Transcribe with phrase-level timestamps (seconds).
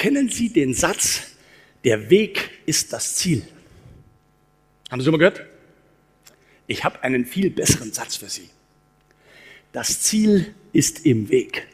[0.00, 1.36] Kennen Sie den Satz,
[1.84, 3.42] der Weg ist das Ziel?
[4.90, 5.44] Haben Sie schon mal gehört?
[6.66, 8.48] Ich habe einen viel besseren Satz für Sie.
[9.72, 11.66] Das Ziel ist im Weg.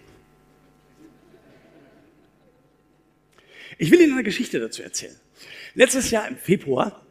[3.78, 5.14] Ich will Ihnen eine Geschichte dazu erzählen.
[5.74, 7.06] Letztes Jahr im Februar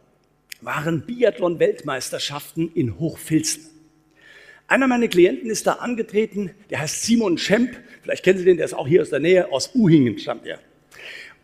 [0.59, 3.67] waren Biathlon-Weltmeisterschaften in Hochfilzen.
[4.67, 7.73] Einer meiner Klienten ist da angetreten, der heißt Simon Schemp.
[8.01, 10.59] Vielleicht kennen Sie den, der ist auch hier aus der Nähe, aus Uhingen stammt er.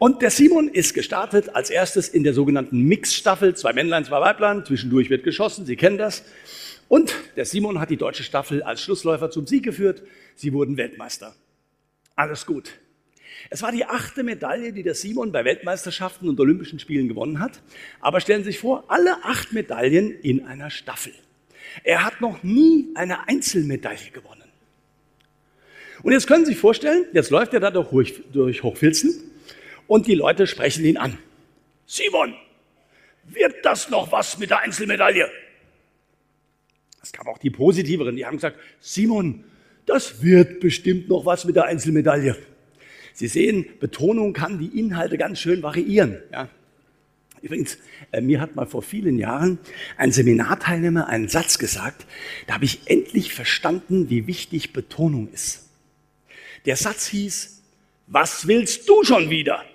[0.03, 4.65] Und der Simon ist gestartet als erstes in der sogenannten Mix-Staffel, zwei Männlein, zwei Weiblein,
[4.65, 6.23] zwischendurch wird geschossen, Sie kennen das.
[6.87, 10.01] Und der Simon hat die deutsche Staffel als Schlussläufer zum Sieg geführt.
[10.33, 11.35] Sie wurden Weltmeister.
[12.15, 12.79] Alles gut.
[13.51, 17.61] Es war die achte Medaille, die der Simon bei Weltmeisterschaften und Olympischen Spielen gewonnen hat.
[17.99, 21.13] Aber stellen Sie sich vor, alle acht Medaillen in einer Staffel.
[21.83, 24.49] Er hat noch nie eine Einzelmedaille gewonnen.
[26.01, 28.23] Und jetzt können Sie sich vorstellen, jetzt läuft er da durch,
[28.63, 29.30] Hochfilzen
[29.91, 31.17] und die Leute sprechen ihn an.
[31.85, 32.33] Simon,
[33.25, 35.29] wird das noch was mit der Einzelmedaille?
[37.03, 39.43] Es gab auch die positiveren, die haben gesagt, Simon,
[39.85, 42.37] das wird bestimmt noch was mit der Einzelmedaille.
[43.11, 46.21] Sie sehen, Betonung kann die Inhalte ganz schön variieren.
[46.31, 46.47] Ja.
[47.41, 47.77] Übrigens,
[48.13, 49.59] äh, mir hat mal vor vielen Jahren
[49.97, 52.05] ein Seminarteilnehmer einen Satz gesagt,
[52.47, 55.67] da habe ich endlich verstanden, wie wichtig Betonung ist.
[56.65, 57.61] Der Satz hieß,
[58.07, 59.65] was willst du schon wieder?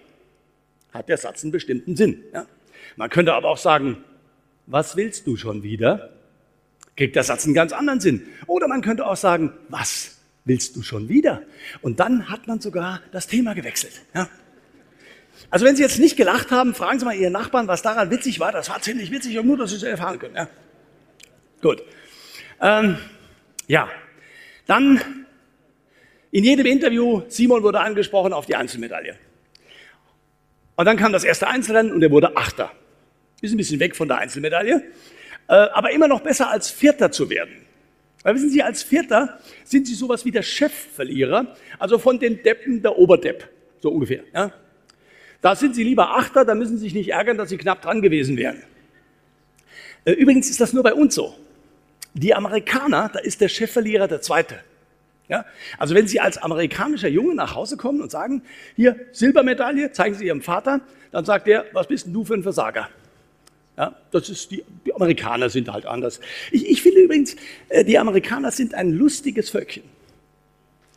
[0.96, 2.22] Hat der Satz einen bestimmten Sinn.
[2.32, 2.46] Ja?
[2.96, 4.04] Man könnte aber auch sagen,
[4.66, 6.10] was willst du schon wieder?
[6.96, 8.22] Kriegt der Satz einen ganz anderen Sinn.
[8.46, 11.42] Oder man könnte auch sagen, was willst du schon wieder?
[11.82, 14.02] Und dann hat man sogar das Thema gewechselt.
[14.14, 14.28] Ja?
[15.50, 18.40] Also wenn Sie jetzt nicht gelacht haben, fragen Sie mal Ihren Nachbarn, was daran witzig
[18.40, 18.52] war.
[18.52, 20.36] Das war ziemlich witzig, nur, dass Sie es erfahren können.
[20.36, 20.48] Ja?
[21.60, 21.82] Gut.
[22.60, 22.96] Ähm,
[23.66, 23.88] ja,
[24.66, 25.26] dann
[26.30, 29.18] in jedem Interview, Simon wurde angesprochen auf die Einzelmedaille.
[30.76, 32.70] Und dann kam das erste Einzelrennen und er wurde Achter.
[33.40, 34.82] Ist ein bisschen weg von der Einzelmedaille,
[35.48, 37.66] äh, aber immer noch besser als Vierter zu werden.
[38.22, 42.82] Weil wissen Sie, als Vierter sind Sie sowas wie der Chefverlierer, also von den Deppen
[42.82, 43.48] der Oberdepp,
[43.80, 44.22] so ungefähr.
[44.34, 44.52] Ja?
[45.40, 48.02] Da sind Sie lieber Achter, da müssen Sie sich nicht ärgern, dass Sie knapp dran
[48.02, 48.62] gewesen wären.
[50.04, 51.34] Äh, übrigens ist das nur bei uns so.
[52.14, 54.60] Die Amerikaner, da ist der Chefverlierer der Zweite.
[55.28, 55.44] Ja?
[55.78, 58.42] Also wenn Sie als amerikanischer Junge nach Hause kommen und sagen,
[58.74, 62.42] hier Silbermedaille, zeigen Sie Ihrem Vater, dann sagt er, was bist denn du für ein
[62.42, 62.88] Versager?
[63.76, 66.20] Ja, das ist die, die Amerikaner sind halt anders.
[66.50, 67.36] Ich, ich finde übrigens,
[67.68, 69.82] äh, die Amerikaner sind ein lustiges Völkchen.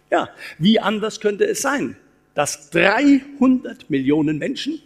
[0.10, 1.98] Ja, wie anders könnte es sein,
[2.36, 4.82] dass 300 Millionen Menschen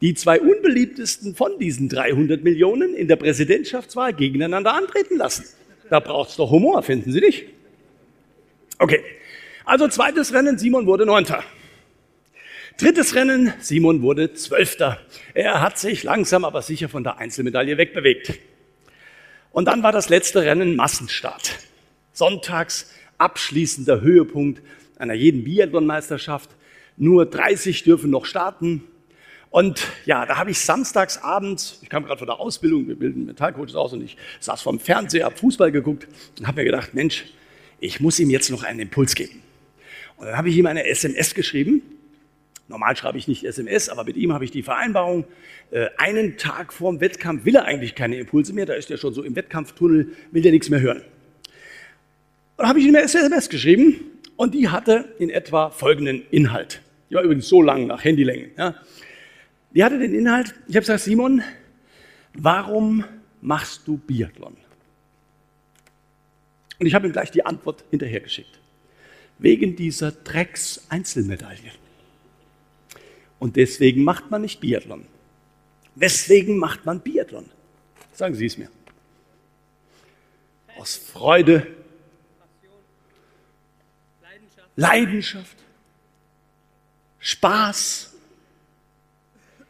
[0.00, 5.44] die zwei unbeliebtesten von diesen 300 Millionen in der Präsidentschaftswahl gegeneinander antreten lassen.
[5.88, 7.46] Da braucht es doch Humor, finden Sie nicht?
[8.78, 9.04] Okay,
[9.64, 11.44] also zweites Rennen, Simon wurde Neunter.
[12.76, 14.98] Drittes Rennen, Simon wurde Zwölfter.
[15.32, 18.34] Er hat sich langsam aber sicher von der Einzelmedaille wegbewegt.
[19.52, 21.58] Und dann war das letzte Rennen Massenstart.
[22.12, 24.60] Sonntags abschließender Höhepunkt
[24.98, 26.50] einer jeden Biathlon-Meisterschaft.
[26.96, 28.82] Nur 30 dürfen noch starten.
[29.50, 33.26] Und ja, da habe ich samstags abends, ich kam gerade von der Ausbildung, wir bilden
[33.26, 36.08] Mentalcoaches aus und ich saß vom Fernseher, habe Fußball geguckt
[36.40, 37.26] und habe mir gedacht, Mensch,
[37.80, 39.42] ich muss ihm jetzt noch einen Impuls geben.
[40.16, 41.82] Und dann habe ich ihm eine SMS geschrieben.
[42.68, 45.24] Normal schreibe ich nicht SMS, aber mit ihm habe ich die Vereinbarung,
[45.70, 49.12] äh, einen Tag vorm Wettkampf will er eigentlich keine Impulse mehr, da ist er schon
[49.12, 50.98] so im Wettkampftunnel, will er nichts mehr hören.
[50.98, 54.00] Und dann habe ich ihm eine SMS geschrieben
[54.36, 56.80] und die hatte in etwa folgenden Inhalt.
[57.10, 58.50] Die war übrigens so lang nach Handylänge.
[58.56, 58.74] Ja.
[59.74, 61.42] Die hatte den Inhalt, ich habe gesagt, Simon,
[62.32, 63.04] warum
[63.42, 64.56] machst du Biathlon?
[66.78, 68.58] Und ich habe ihm gleich die Antwort hinterhergeschickt.
[69.38, 71.72] Wegen dieser Drecks-Einzelmedaille.
[73.38, 75.06] Und deswegen macht man nicht Biathlon.
[75.94, 77.50] Weswegen macht man Biathlon?
[78.12, 78.68] Sagen Sie es mir.
[80.76, 81.66] Aus Freude,
[84.76, 85.56] Leidenschaft,
[87.20, 88.12] Spaß.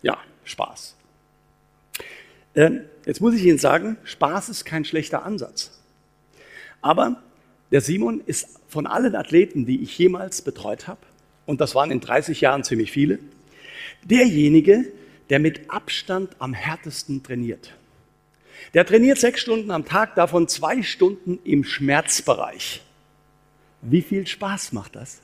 [0.02, 0.96] Ja, Spaß.
[2.54, 5.80] Ähm, jetzt muss ich Ihnen sagen, Spaß ist kein schlechter Ansatz.
[6.84, 7.16] Aber
[7.70, 11.00] der Simon ist von allen Athleten, die ich jemals betreut habe,
[11.46, 13.20] und das waren in 30 Jahren ziemlich viele,
[14.04, 14.92] derjenige,
[15.30, 17.72] der mit Abstand am härtesten trainiert.
[18.74, 22.82] Der trainiert sechs Stunden am Tag, davon zwei Stunden im Schmerzbereich.
[23.80, 25.22] Wie viel Spaß macht das?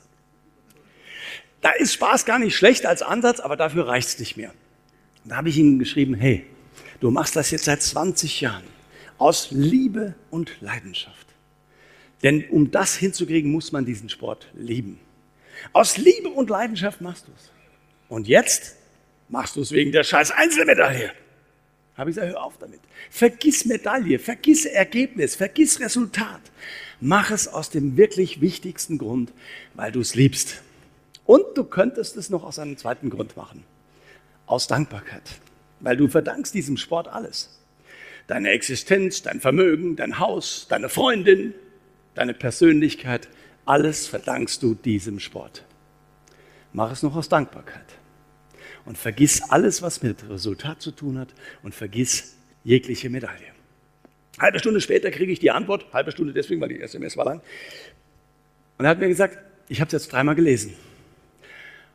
[1.61, 4.51] Da ist Spaß gar nicht schlecht als Ansatz, aber dafür reicht es nicht mehr.
[5.25, 6.43] Da habe ich ihm geschrieben, hey,
[7.01, 8.63] du machst das jetzt seit 20 Jahren
[9.19, 11.30] aus Liebe und Leidenschaft.
[12.23, 14.99] Denn um das hinzukriegen, muss man diesen Sport lieben.
[15.73, 17.51] Aus Liebe und Leidenschaft machst du es.
[18.09, 18.75] Und jetzt
[19.29, 21.11] machst du es wegen der scheiß Einzelmedaille.
[21.95, 22.79] Habe ich gesagt, hör auf damit.
[23.09, 26.41] Vergiss Medaille, vergiss Ergebnis, vergiss Resultat.
[26.99, 29.33] Mach es aus dem wirklich wichtigsten Grund,
[29.73, 30.61] weil du es liebst.
[31.25, 33.63] Und du könntest es noch aus einem zweiten Grund machen.
[34.45, 35.23] Aus Dankbarkeit.
[35.79, 37.59] Weil du verdankst diesem Sport alles.
[38.27, 41.53] Deine Existenz, dein Vermögen, dein Haus, deine Freundin,
[42.15, 43.29] deine Persönlichkeit,
[43.65, 45.63] alles verdankst du diesem Sport.
[46.73, 47.85] Mach es noch aus Dankbarkeit.
[48.85, 51.29] Und vergiss alles, was mit Resultat zu tun hat
[51.61, 53.51] und vergiss jegliche Medaille.
[54.39, 57.41] Halbe Stunde später kriege ich die Antwort, halbe Stunde deswegen, weil die SMS war lang.
[58.77, 59.37] Und er hat mir gesagt,
[59.67, 60.73] ich habe es jetzt dreimal gelesen.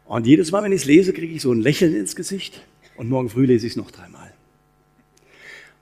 [0.04, 2.62] Und jedes Mal, wenn ich es lese, kriege ich so ein Lächeln ins Gesicht
[2.96, 4.32] und morgen früh lese ich es noch dreimal.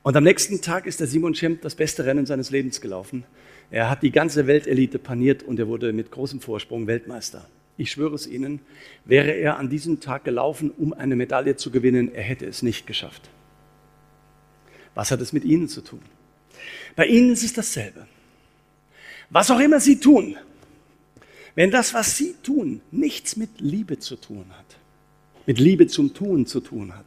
[0.04, 3.24] Und am nächsten Tag ist der Simon Schemp das beste Rennen seines Lebens gelaufen.
[3.70, 7.48] Er hat die ganze Weltelite paniert und er wurde mit großem Vorsprung Weltmeister.
[7.78, 8.60] Ich schwöre es Ihnen,
[9.06, 12.86] wäre er an diesem Tag gelaufen, um eine Medaille zu gewinnen, er hätte es nicht
[12.86, 13.30] geschafft.
[14.94, 16.02] Was hat es mit Ihnen zu tun?
[16.96, 18.06] Bei Ihnen ist es dasselbe.
[19.30, 20.36] Was auch immer Sie tun,
[21.54, 24.76] wenn das, was Sie tun, nichts mit Liebe zu tun hat,
[25.46, 27.06] mit Liebe zum Tun zu tun hat,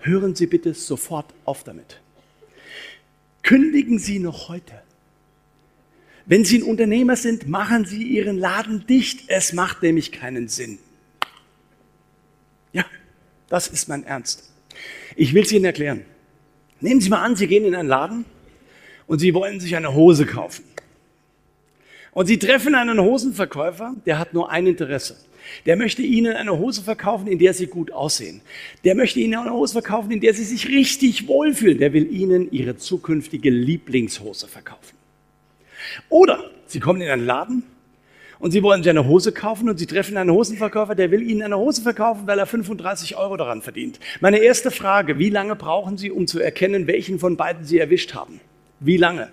[0.00, 2.00] hören Sie bitte sofort auf damit.
[3.42, 4.82] Kündigen Sie noch heute.
[6.26, 9.24] Wenn Sie ein Unternehmer sind, machen Sie Ihren Laden dicht.
[9.28, 10.78] Es macht nämlich keinen Sinn.
[12.72, 12.84] Ja,
[13.48, 14.52] das ist mein Ernst.
[15.16, 16.04] Ich will es Ihnen erklären.
[16.80, 18.24] Nehmen Sie mal an, Sie gehen in einen Laden
[19.06, 20.64] und Sie wollen sich eine Hose kaufen.
[22.12, 25.16] Und Sie treffen einen Hosenverkäufer, der hat nur ein Interesse.
[25.66, 28.40] Der möchte Ihnen eine Hose verkaufen, in der Sie gut aussehen.
[28.84, 31.78] Der möchte Ihnen eine Hose verkaufen, in der Sie sich richtig wohlfühlen.
[31.78, 34.96] Der will Ihnen Ihre zukünftige Lieblingshose verkaufen.
[36.08, 37.62] Oder Sie kommen in einen Laden
[38.38, 41.42] und Sie wollen sich eine Hose kaufen und Sie treffen einen Hosenverkäufer, der will Ihnen
[41.42, 43.98] eine Hose verkaufen, weil er 35 Euro daran verdient.
[44.20, 48.14] Meine erste Frage, wie lange brauchen Sie, um zu erkennen, welchen von beiden Sie erwischt
[48.14, 48.40] haben?
[48.78, 49.30] Wie lange?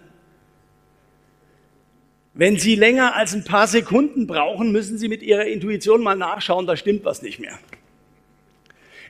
[2.38, 6.68] Wenn Sie länger als ein paar Sekunden brauchen, müssen Sie mit Ihrer Intuition mal nachschauen,
[6.68, 7.58] da stimmt was nicht mehr.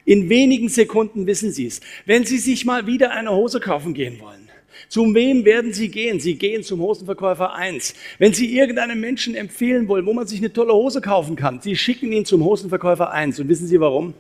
[0.06, 1.82] In wenigen Sekunden wissen Sie es.
[2.06, 4.48] Wenn Sie sich mal wieder eine Hose kaufen gehen wollen,
[4.88, 6.22] zum wem werden Sie gehen?
[6.22, 7.96] Sie gehen zum Hosenverkäufer 1.
[8.18, 11.76] Wenn Sie irgendeinem Menschen empfehlen wollen, wo man sich eine tolle Hose kaufen kann, Sie
[11.76, 13.42] schicken ihn zum Hosenverkäufer 1.
[13.42, 14.14] Und wissen Sie warum?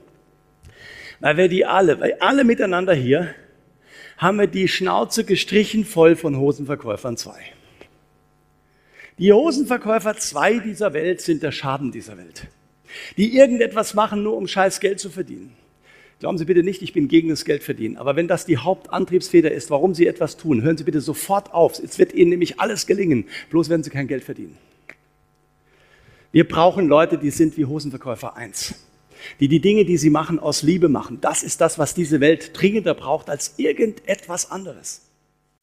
[1.22, 3.34] Weil wir die alle, weil alle miteinander hier,
[4.18, 7.57] haben wir die Schnauze gestrichen voll von Hosenverkäufern 2.
[9.20, 12.48] Die Hosenverkäufer zwei dieser Welt sind der Schaden dieser Welt.
[13.18, 15.54] Die irgendetwas machen, nur um scheiß Geld zu verdienen.
[16.20, 17.98] Glauben Sie bitte nicht, ich bin gegen das Geld verdienen.
[17.98, 21.80] Aber wenn das die Hauptantriebsfeder ist, warum Sie etwas tun, hören Sie bitte sofort auf.
[21.80, 23.26] Es wird Ihnen nämlich alles gelingen.
[23.50, 24.58] Bloß werden Sie kein Geld verdienen.
[26.32, 28.76] Wir brauchen Leute, die sind wie Hosenverkäufer 1.
[29.40, 31.20] Die die Dinge, die sie machen, aus Liebe machen.
[31.22, 35.07] Das ist das, was diese Welt dringender braucht als irgendetwas anderes.